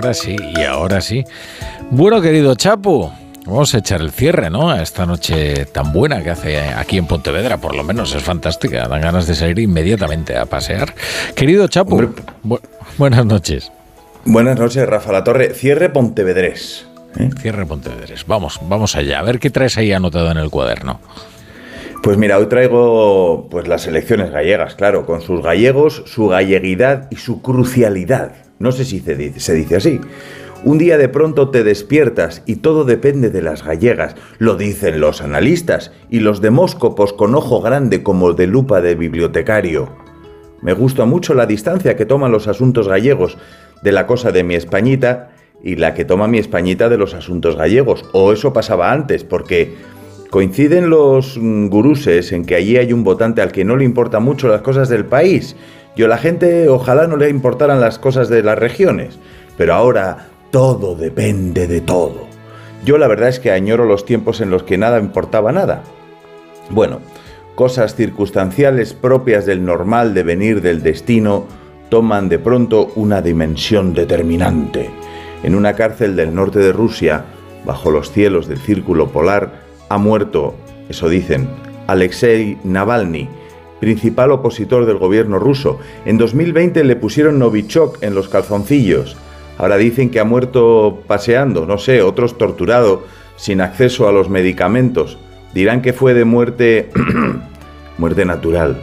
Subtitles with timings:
[0.00, 1.24] ahora sí, y ahora sí.
[1.90, 3.10] Bueno, querido Chapu,
[3.46, 4.70] Vamos a echar el cierre, ¿no?
[4.70, 8.86] A esta noche tan buena que hace aquí en Pontevedra, por lo menos es fantástica.
[8.86, 10.94] Dan ganas de salir inmediatamente a pasear.
[11.34, 12.12] Querido Chapu,
[12.98, 13.72] buenas noches.
[14.26, 15.54] Buenas noches, Rafa La Torre.
[15.54, 16.86] Cierre Pontevedrés.
[17.18, 17.30] ¿eh?
[17.40, 18.26] Cierre Pontevedrés.
[18.26, 19.20] Vamos, vamos allá.
[19.20, 21.00] A ver qué traes ahí anotado en el cuaderno.
[22.02, 27.16] Pues mira, hoy traigo pues las elecciones gallegas, claro, con sus gallegos, su galleguidad y
[27.16, 28.49] su crucialidad.
[28.60, 30.00] No sé si se dice, así.
[30.64, 35.22] Un día de pronto te despiertas y todo depende de las gallegas, lo dicen los
[35.22, 39.88] analistas y los demóscopos con ojo grande como de lupa de bibliotecario.
[40.60, 43.38] Me gusta mucho la distancia que toman los asuntos gallegos
[43.82, 45.30] de la cosa de mi Españita
[45.64, 48.04] y la que toma mi Españita de los asuntos gallegos.
[48.12, 49.74] O eso pasaba antes, porque
[50.28, 54.48] coinciden los guruses en que allí hay un votante al que no le importan mucho
[54.48, 55.56] las cosas del país.
[56.00, 59.18] Yo la gente ojalá no le importaran las cosas de las regiones.
[59.58, 62.26] Pero ahora todo depende de todo.
[62.86, 65.82] Yo la verdad es que añoro los tiempos en los que nada importaba nada.
[66.70, 67.00] Bueno,
[67.54, 71.44] cosas circunstanciales propias del normal devenir del destino
[71.90, 74.88] toman de pronto una dimensión determinante.
[75.42, 77.26] En una cárcel del norte de Rusia,
[77.66, 79.52] bajo los cielos del círculo polar,
[79.90, 80.54] ha muerto,
[80.88, 81.46] eso dicen,
[81.88, 83.28] Alexei Navalny,
[83.80, 85.78] principal opositor del gobierno ruso.
[86.04, 89.16] En 2020 le pusieron Novichok en los calzoncillos.
[89.58, 93.04] Ahora dicen que ha muerto paseando, no sé, otros torturado,
[93.36, 95.18] sin acceso a los medicamentos.
[95.54, 96.90] Dirán que fue de muerte...
[97.98, 98.78] muerte natural.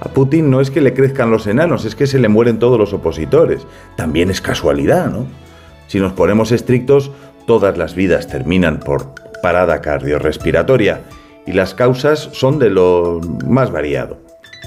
[0.00, 2.78] A Putin no es que le crezcan los enanos, es que se le mueren todos
[2.78, 3.66] los opositores.
[3.96, 5.26] También es casualidad, ¿no?
[5.88, 7.10] Si nos ponemos estrictos,
[7.46, 11.02] todas las vidas terminan por parada cardiorrespiratoria
[11.50, 14.18] y las causas son de lo más variado.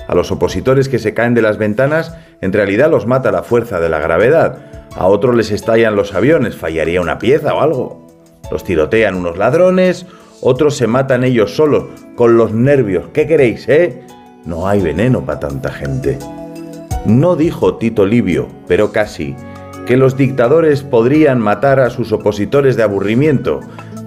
[0.09, 3.79] A los opositores que se caen de las ventanas, en realidad los mata la fuerza
[3.79, 4.57] de la gravedad.
[4.97, 8.05] A otros les estallan los aviones, fallaría una pieza o algo.
[8.51, 10.05] Los tirotean unos ladrones,
[10.41, 11.85] otros se matan ellos solos,
[12.17, 13.05] con los nervios.
[13.13, 14.03] ¿Qué queréis, eh?
[14.45, 16.19] No hay veneno para tanta gente.
[17.05, 19.37] No dijo Tito Livio, pero casi,
[19.85, 23.61] que los dictadores podrían matar a sus opositores de aburrimiento,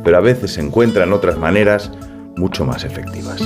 [0.04, 1.90] pero a veces se encuentran otras maneras
[2.36, 3.40] mucho más efectivas.